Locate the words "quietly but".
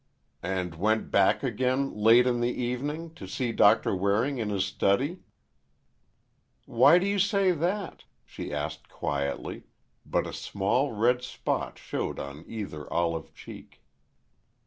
8.89-10.25